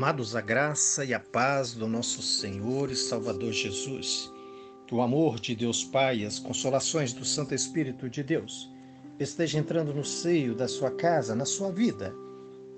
[0.00, 4.32] Amados, a graça e a paz do nosso Senhor e Salvador Jesus,
[4.90, 8.72] o amor de Deus Pai e as consolações do Santo Espírito de Deus
[9.18, 12.14] esteja entrando no seio da sua casa, na sua vida,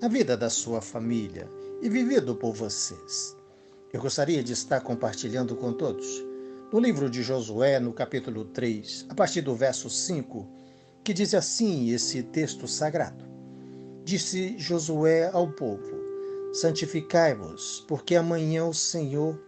[0.01, 1.49] na vida da sua família
[1.81, 3.37] e vivido por vocês.
[3.93, 6.05] Eu gostaria de estar compartilhando com todos
[6.73, 10.45] no livro de Josué, no capítulo 3, a partir do verso 5,
[11.05, 13.23] que diz assim esse texto sagrado.
[14.03, 16.02] Disse Josué ao povo:
[16.53, 19.41] Santificai-vos, porque amanhã o Senhor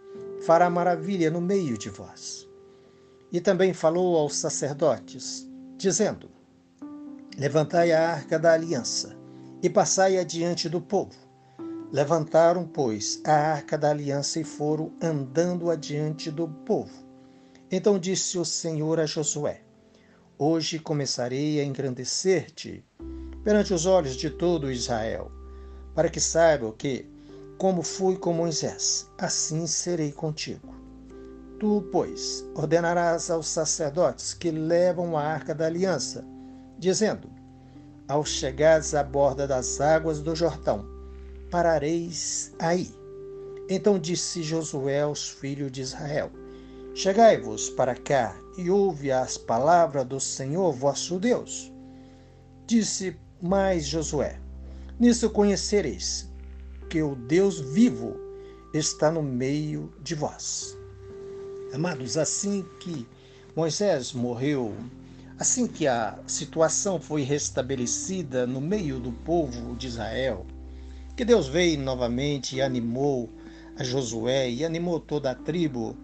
[0.44, 2.48] fará maravilha no meio de vós.
[3.30, 6.28] E também falou aos sacerdotes, dizendo:
[7.38, 9.16] Levantai a arca da aliança
[9.62, 11.14] e passai adiante do povo.
[11.92, 17.06] Levantaram, pois, a arca da aliança e foram andando adiante do povo.
[17.70, 19.62] Então disse o Senhor a Josué:
[20.36, 22.84] Hoje começarei a engrandecer-te
[23.44, 25.35] perante os olhos de todo Israel
[25.96, 27.10] para que saibam que,
[27.56, 30.74] como fui com Moisés, assim serei contigo.
[31.58, 36.22] Tu, pois, ordenarás aos sacerdotes que levam a arca da aliança,
[36.78, 37.30] dizendo:
[38.06, 40.86] Ao chegares à borda das águas do Jordão,
[41.50, 42.94] parareis aí.
[43.66, 46.30] Então disse Josué aos filhos de Israel:
[46.94, 51.72] Chegai-vos para cá e ouve as palavras do Senhor vosso Deus.
[52.66, 54.38] Disse mais Josué:
[54.98, 56.26] Nisso conhecereis
[56.88, 58.16] que o Deus vivo
[58.72, 60.74] está no meio de vós.
[61.74, 63.06] Amados, assim que
[63.54, 64.74] Moisés morreu,
[65.38, 70.46] assim que a situação foi restabelecida no meio do povo de Israel,
[71.14, 73.28] que Deus veio novamente e animou
[73.78, 75.94] a Josué e animou toda a tribo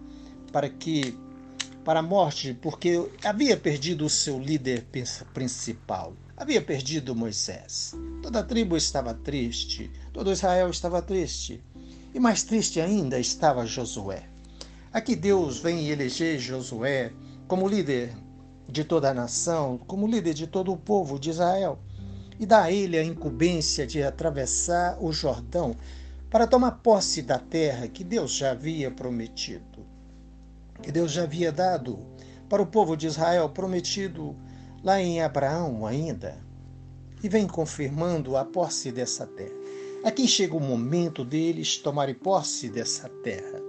[0.51, 1.17] para que
[1.83, 4.85] para a morte, porque havia perdido o seu líder
[5.33, 7.95] principal havia perdido Moisés.
[8.21, 11.63] Toda a tribo estava triste, todo Israel estava triste.
[12.13, 14.23] E mais triste ainda estava Josué.
[14.91, 17.13] Aqui Deus vem eleger Josué
[17.47, 18.13] como líder
[18.67, 21.79] de toda a nação, como líder de todo o povo de Israel,
[22.37, 25.77] e dá a ele a incumbência de atravessar o Jordão
[26.29, 29.87] para tomar posse da terra que Deus já havia prometido,
[30.81, 31.99] que Deus já havia dado
[32.49, 34.35] para o povo de Israel, prometido
[34.83, 36.37] lá em Abraão ainda,
[37.23, 39.55] e vem confirmando a posse dessa terra.
[40.03, 43.61] Aqui chega o momento deles tomarem posse dessa terra.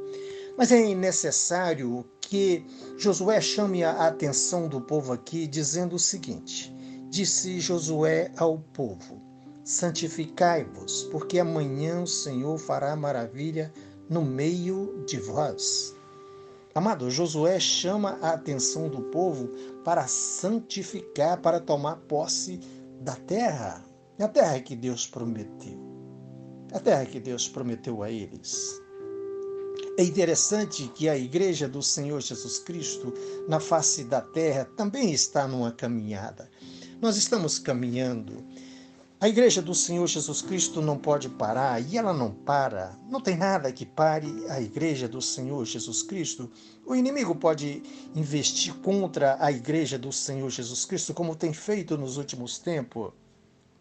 [0.59, 2.67] Mas é necessário que
[2.99, 6.75] Josué chame a atenção do povo aqui, dizendo o seguinte:
[7.09, 9.23] Disse Josué ao povo:
[9.65, 13.73] Santificai-vos, porque amanhã o Senhor fará maravilha
[14.11, 15.95] no meio de vós.
[16.75, 19.49] Amado, Josué chama a atenção do povo
[19.85, 22.59] para santificar, para tomar posse
[23.01, 23.85] da terra,
[24.19, 25.79] a terra que Deus prometeu,
[26.73, 28.83] a terra que Deus prometeu a eles.
[29.97, 33.15] É interessante que a igreja do Senhor Jesus Cristo
[33.49, 36.51] na face da terra também está numa caminhada.
[37.01, 38.45] Nós estamos caminhando
[39.25, 42.95] a igreja do Senhor Jesus Cristo não pode parar e ela não para.
[43.09, 46.51] Não tem nada que pare a igreja do Senhor Jesus Cristo.
[46.85, 47.83] O inimigo pode
[48.15, 53.15] investir contra a igreja do Senhor Jesus Cristo, como tem feito nos últimos tempos.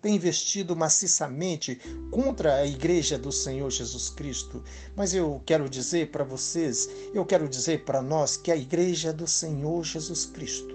[0.01, 1.77] Tem investido maciçamente
[2.09, 4.63] contra a igreja do Senhor Jesus Cristo.
[4.95, 9.27] Mas eu quero dizer para vocês, eu quero dizer para nós que a igreja do
[9.27, 10.72] Senhor Jesus Cristo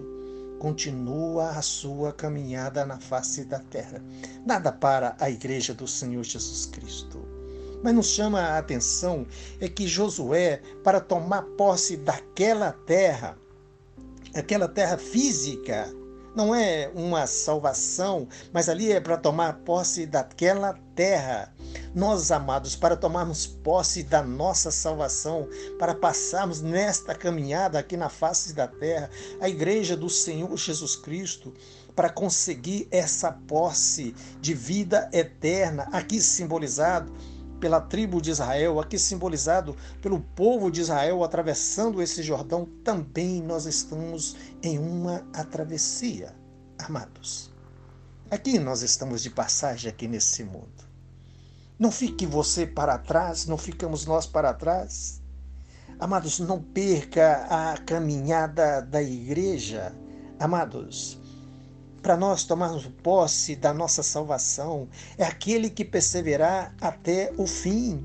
[0.59, 4.03] continua a sua caminhada na face da terra.
[4.45, 7.23] Nada para a igreja do Senhor Jesus Cristo.
[7.83, 9.27] Mas nos chama a atenção
[9.61, 13.39] é que Josué, para tomar posse daquela terra,
[14.35, 15.89] aquela terra física,
[16.35, 21.53] não é uma salvação, mas ali é para tomar posse daquela terra.
[21.95, 28.53] Nós, amados, para tomarmos posse da nossa salvação, para passarmos nesta caminhada aqui na face
[28.53, 29.11] da terra,
[29.41, 31.53] a igreja do Senhor Jesus Cristo,
[31.95, 37.13] para conseguir essa posse de vida eterna, aqui simbolizado
[37.59, 43.67] pela tribo de Israel, aqui simbolizado pelo povo de Israel atravessando esse Jordão, também nós
[43.67, 45.21] estamos em uma
[45.51, 46.35] travessia,
[46.79, 47.51] amados.
[48.31, 50.88] Aqui nós estamos de passagem aqui nesse mundo.
[51.79, 55.23] Não fique você para trás, não ficamos nós para trás.
[55.97, 59.95] Amados, não perca a caminhada da igreja.
[60.41, 61.21] Amados,
[62.03, 68.05] para nós tomarmos posse da nossa salvação, é aquele que perseverar até o fim.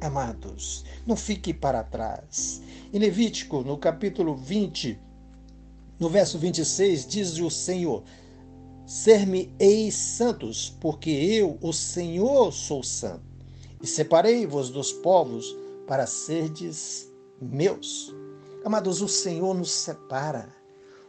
[0.00, 2.62] Amados, não fique para trás.
[2.90, 4.98] Em Levítico, no capítulo 20,
[6.00, 8.02] no verso 26, diz o Senhor:
[8.86, 13.22] Ser-me-eis santos, porque eu, o Senhor, sou santo.
[13.82, 15.54] e separei-vos dos povos
[15.86, 17.10] para serdes
[17.40, 18.14] meus.
[18.64, 20.48] Amados, o Senhor nos separa.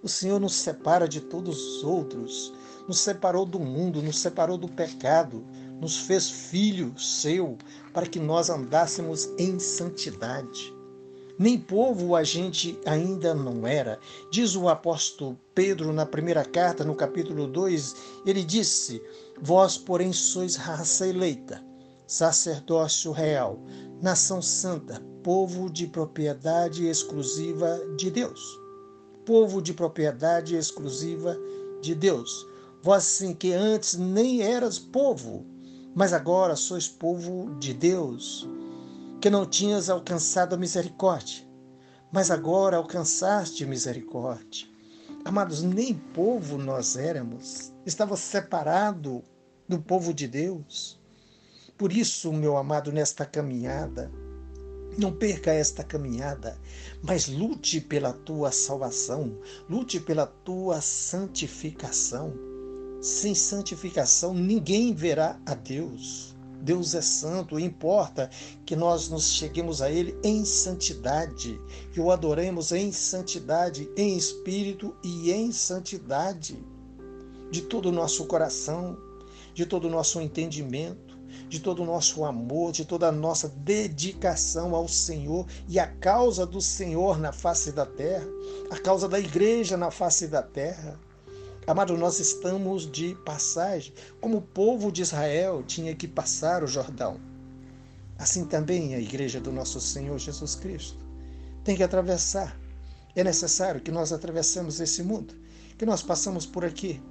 [0.04, 2.54] O Senhor nos separa de todos os outros.
[2.88, 5.46] Nos separou do mundo, nos separou do pecado,
[5.80, 7.58] nos fez filho seu
[7.94, 10.75] para que nós andássemos em santidade.
[11.38, 14.00] Nem povo a gente ainda não era.
[14.32, 17.96] Diz o apóstolo Pedro na primeira carta, no capítulo 2,
[18.26, 19.02] ele disse:
[19.42, 21.64] Vós, porém, sois raça eleita
[22.08, 23.60] sacerdócio real,
[24.02, 28.42] nação santa, povo de propriedade exclusiva de Deus.
[29.26, 31.38] Povo de propriedade exclusiva
[31.82, 32.46] de Deus.
[32.82, 35.46] Vós sim que antes nem eras povo,
[35.96, 38.48] mas agora sois povo de Deus,
[39.26, 41.44] que não tinhas alcançado a misericórdia,
[42.12, 44.68] mas agora alcançaste misericórdia.
[45.26, 49.24] Amados, nem povo nós éramos, estava separado
[49.68, 51.02] do povo de Deus.
[51.76, 54.12] Por isso, meu amado, nesta caminhada,
[54.96, 56.56] não perca esta caminhada,
[57.02, 62.32] mas lute pela tua salvação, lute pela tua santificação.
[63.02, 66.35] Sem santificação, ninguém verá a Deus.
[66.66, 68.28] Deus é santo, importa
[68.66, 71.62] que nós nos cheguemos a Ele em santidade,
[71.94, 76.58] que o adoremos em santidade, em espírito e em santidade,
[77.52, 78.98] de todo o nosso coração,
[79.54, 81.16] de todo o nosso entendimento
[81.48, 86.46] de todo o nosso amor, de toda a nossa dedicação ao Senhor e à causa
[86.46, 88.26] do Senhor na face da terra,
[88.72, 91.00] a causa da igreja na face da terra.
[91.68, 93.92] Amado, nós estamos de passagem,
[94.22, 97.20] como o povo de Israel tinha que passar o Jordão.
[98.20, 101.04] Assim também a igreja do nosso Senhor Jesus Cristo
[101.64, 102.56] tem que atravessar.
[103.16, 105.34] É necessário que nós atravessemos esse mundo,
[105.76, 107.02] que nós passamos por aqui,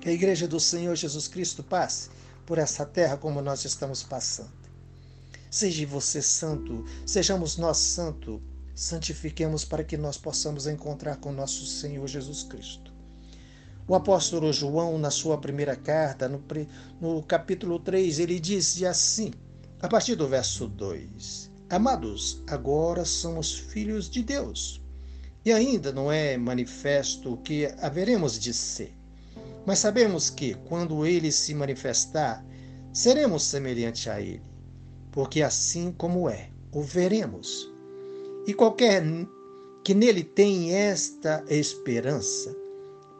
[0.00, 2.10] que a igreja do Senhor Jesus Cristo passe
[2.44, 4.50] por essa terra como nós estamos passando.
[5.48, 8.42] Seja você santo, sejamos nós santo,
[8.74, 12.93] santifiquemos para que nós possamos encontrar com nosso Senhor Jesus Cristo.
[13.86, 16.42] O apóstolo João, na sua primeira carta, no,
[16.98, 19.30] no capítulo 3, ele disse assim,
[19.82, 24.82] a partir do verso 2: Amados, agora somos filhos de Deus,
[25.44, 28.96] e ainda não é manifesto o que haveremos de ser.
[29.66, 32.42] Mas sabemos que, quando ele se manifestar,
[32.90, 34.42] seremos semelhantes a ele,
[35.12, 37.70] porque assim como é, o veremos.
[38.46, 39.02] E qualquer
[39.84, 42.63] que nele tem esta esperança,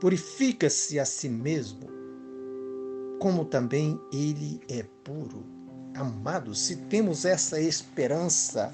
[0.04, 1.88] purifica-se a si mesmo,
[3.18, 5.46] como também ele é puro.
[5.94, 8.70] Amados, se temos essa esperança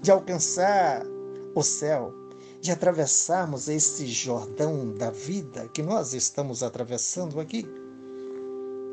[0.00, 1.04] de alcançar
[1.54, 2.10] o céu,
[2.62, 7.66] de atravessarmos esse Jordão da vida que nós estamos atravessando aqui.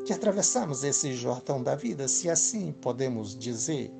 [0.04, 3.90] De atravessarmos esse Jordão da vida, se assim podemos dizer,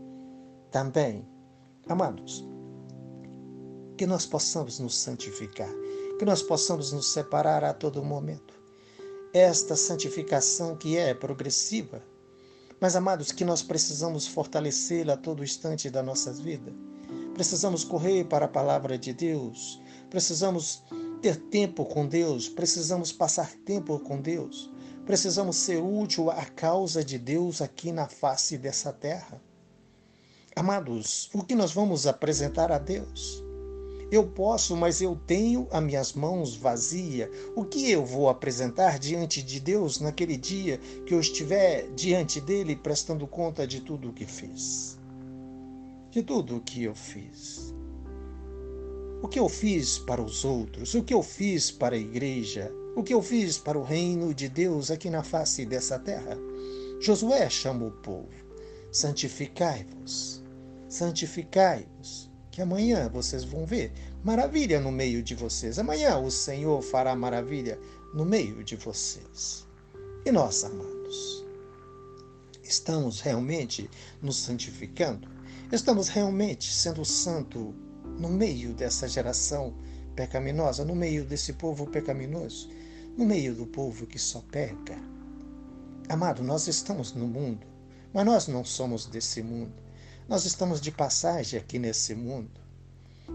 [0.70, 1.26] também,
[1.88, 2.46] amados,
[3.96, 5.70] que nós possamos nos santificar,
[6.18, 8.54] que nós possamos nos separar a todo momento.
[9.32, 12.02] Esta santificação que é progressiva,
[12.80, 16.74] mas amados, que nós precisamos fortalecê-la a todo instante da nossas vidas
[17.34, 19.82] Precisamos correr para a palavra de Deus.
[20.08, 20.84] Precisamos
[21.20, 22.48] ter tempo com Deus.
[22.48, 24.70] Precisamos passar tempo com Deus.
[25.04, 29.42] Precisamos ser útil à causa de Deus aqui na face dessa terra.
[30.54, 33.43] Amados, o que nós vamos apresentar a Deus?
[34.10, 37.28] Eu posso, mas eu tenho as minhas mãos vazias.
[37.54, 42.76] O que eu vou apresentar diante de Deus naquele dia que eu estiver diante dele
[42.76, 44.98] prestando conta de tudo o que fiz?
[46.14, 47.74] de tudo o que eu fiz.
[49.20, 53.02] O que eu fiz para os outros, o que eu fiz para a igreja, o
[53.02, 56.38] que eu fiz para o reino de Deus aqui na face dessa terra.
[57.00, 58.28] Josué chama o povo:
[58.92, 60.40] santificai-vos,
[60.88, 63.90] santificai-vos, que amanhã vocês vão ver
[64.22, 65.76] maravilha no meio de vocês.
[65.76, 67.76] Amanhã o Senhor fará maravilha
[68.14, 69.66] no meio de vocês.
[70.24, 71.44] E nós, amados,
[72.62, 73.90] estamos realmente
[74.22, 75.28] nos santificando?
[75.72, 77.74] Estamos realmente sendo santo
[78.20, 79.74] no meio dessa geração
[80.14, 82.70] pecaminosa, no meio desse povo pecaminoso,
[83.18, 84.96] no meio do povo que só peca.
[86.08, 87.66] Amado, nós estamos no mundo,
[88.12, 89.83] mas nós não somos desse mundo.
[90.28, 92.60] Nós estamos de passagem aqui nesse mundo.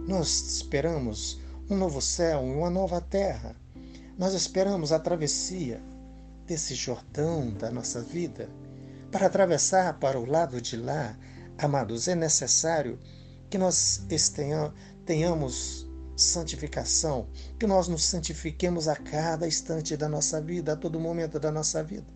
[0.07, 3.55] Nós esperamos um novo céu e uma nova terra.
[4.17, 5.81] Nós esperamos a travessia
[6.45, 8.49] desse Jordão da nossa vida
[9.11, 11.15] para atravessar para o lado de lá
[11.61, 12.97] Amados, é necessário
[13.49, 14.01] que nós
[15.05, 17.27] tenhamos santificação,
[17.59, 21.83] que nós nos santifiquemos a cada instante da nossa vida, a todo momento da nossa
[21.83, 22.07] vida.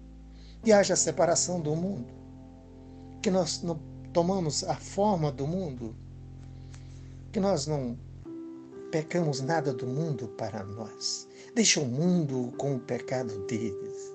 [0.64, 2.08] E haja separação do mundo.
[3.22, 3.80] que nós não
[4.14, 5.96] tomamos a forma do mundo,
[7.32, 7.98] que nós não
[8.92, 11.28] pecamos nada do mundo para nós.
[11.56, 14.14] Deixa o mundo com o pecado deles.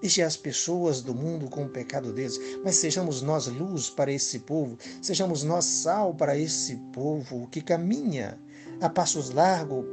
[0.00, 4.40] Deixe as pessoas do mundo com o pecado deles, mas sejamos nós luz para esse
[4.40, 8.40] povo, sejamos nós sal para esse povo que caminha
[8.80, 9.84] a passos largos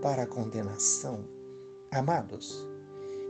[0.00, 1.24] para a condenação.
[1.90, 2.68] Amados,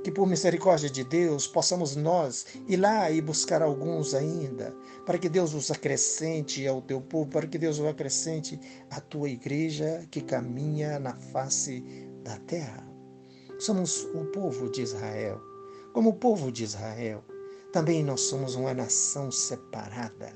[0.07, 4.73] que por misericórdia de Deus possamos nós ir lá e buscar alguns ainda,
[5.05, 8.57] para que Deus os acrescente ao teu povo, para que Deus os acrescente
[8.89, 11.81] à tua igreja que caminha na face
[12.23, 12.89] da terra.
[13.59, 15.41] Somos o povo de Israel.
[15.93, 17.25] Como o povo de Israel,
[17.73, 20.33] também nós somos uma nação separada.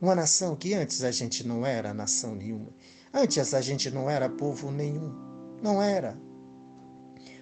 [0.00, 2.74] Uma nação que antes a gente não era nação nenhuma.
[3.14, 5.14] Antes a gente não era povo nenhum.
[5.62, 6.18] Não era.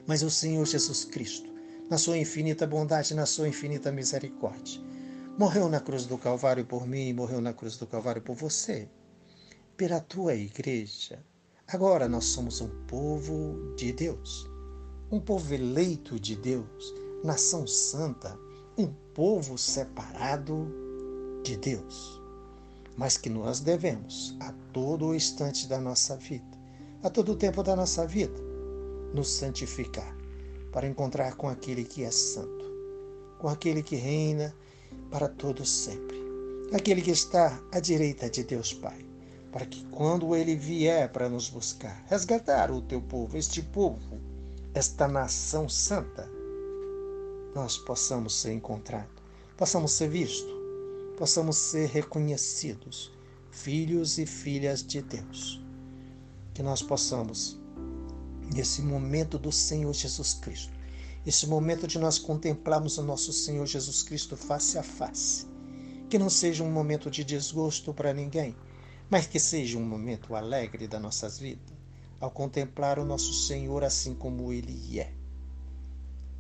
[0.08, 1.50] Mas o Senhor Jesus Cristo,
[1.90, 4.80] na sua infinita bondade, na sua infinita misericórdia,
[5.38, 8.88] morreu na cruz do Calvário por mim e morreu na cruz do Calvário por você,
[9.76, 11.22] pela tua igreja.
[11.66, 14.48] Agora nós somos um povo de Deus,
[15.10, 18.34] um povo eleito de Deus, nação santa,
[18.78, 20.72] um povo separado
[21.44, 22.18] de Deus.
[22.96, 26.56] Mas que nós devemos, a todo o instante da nossa vida,
[27.02, 28.47] a todo o tempo da nossa vida,
[29.12, 30.16] nos santificar,
[30.72, 32.64] para encontrar com aquele que é santo,
[33.38, 34.54] com aquele que reina
[35.10, 36.18] para todos sempre,
[36.72, 39.04] aquele que está à direita de Deus Pai,
[39.50, 44.20] para que quando ele vier para nos buscar, resgatar o teu povo, este povo,
[44.74, 46.28] esta nação santa,
[47.54, 49.10] nós possamos ser encontrados,
[49.56, 50.52] possamos ser vistos,
[51.16, 53.10] possamos ser reconhecidos,
[53.50, 55.60] filhos e filhas de Deus.
[56.54, 57.58] Que nós possamos
[58.54, 60.72] nesse momento do Senhor Jesus Cristo.
[61.26, 65.46] Esse momento de nós contemplarmos o nosso Senhor Jesus Cristo face a face.
[66.08, 68.56] Que não seja um momento de desgosto para ninguém,
[69.10, 71.76] mas que seja um momento alegre das nossas vidas,
[72.20, 75.12] ao contemplar o nosso Senhor assim como Ele é.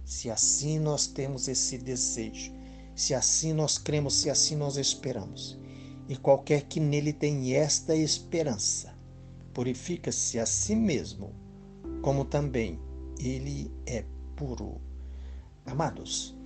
[0.04, 2.52] Se assim nós temos esse desejo,
[2.96, 5.58] se assim nós cremos, se assim nós esperamos,
[6.08, 8.94] e qualquer que nele tem esta esperança,
[9.52, 11.34] purifica-se a si mesmo
[12.02, 12.80] como também
[13.18, 14.04] ele é
[14.36, 14.80] puro.
[15.66, 16.36] Amados,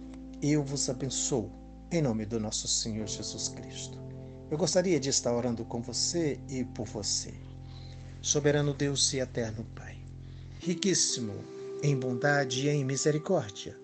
[0.40, 1.50] eu vos abençoo
[1.90, 3.98] em nome do nosso Senhor Jesus Cristo.
[4.50, 7.32] Eu gostaria de estar orando com você e por você.
[8.20, 9.98] Soberano Deus e eterno Pai,
[10.60, 11.34] riquíssimo
[11.82, 13.78] em bondade e em misericórdia,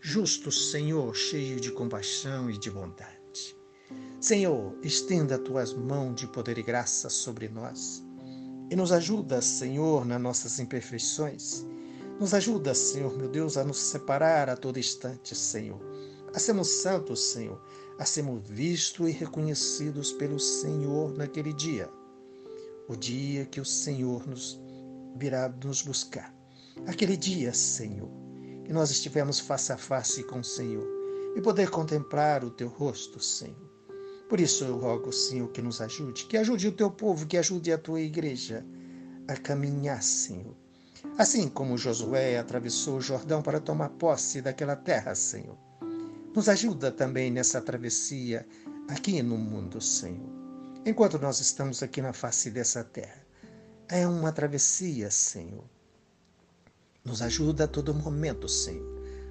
[0.00, 3.56] justo Senhor, cheio de compaixão e de bondade.
[4.20, 8.06] Senhor, estenda tuas mãos de poder e graça sobre nós
[8.70, 11.64] e nos ajuda, Senhor, nas nossas imperfeições.
[12.20, 15.80] Nos ajuda, Senhor, meu Deus, a nos separar a todo instante, Senhor.
[16.34, 17.60] A sermos santos, Senhor.
[17.98, 21.88] A sermos vistos e reconhecidos pelo Senhor naquele dia.
[22.88, 24.60] O dia que o Senhor nos
[25.16, 26.34] virá nos buscar.
[26.86, 28.10] Aquele dia, Senhor,
[28.64, 30.86] que nós estivermos face a face com o Senhor
[31.36, 33.67] e poder contemplar o teu rosto, Senhor.
[34.28, 37.72] Por isso eu rogo, Senhor, que nos ajude, que ajude o teu povo, que ajude
[37.72, 38.62] a tua igreja
[39.26, 40.54] a caminhar, Senhor.
[41.16, 45.56] Assim como Josué atravessou o Jordão para tomar posse daquela terra, Senhor.
[46.34, 48.46] Nos ajuda também nessa travessia
[48.86, 50.28] aqui no mundo, Senhor.
[50.84, 53.26] Enquanto nós estamos aqui na face dessa terra.
[53.88, 55.64] É uma travessia, Senhor.
[57.02, 58.86] Nos ajuda a todo momento, Senhor,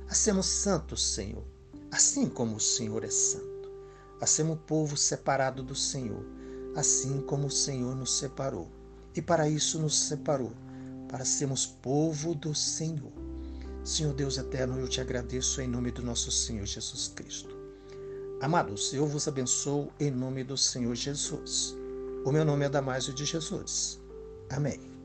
[0.09, 1.45] a sermos santos, Senhor,
[1.91, 3.46] assim como o Senhor é santo
[4.19, 6.25] a sermos povo separado do Senhor,
[6.75, 8.67] assim como o Senhor nos separou.
[9.15, 10.51] E para isso nos separou,
[11.09, 13.11] para sermos povo do Senhor.
[13.83, 17.55] Senhor Deus eterno, eu te agradeço em nome do nosso Senhor Jesus Cristo.
[18.41, 21.75] Amados, eu vos abençoo em nome do Senhor Jesus.
[22.25, 23.99] O meu nome é Damásio de Jesus.
[24.49, 24.96] Amém.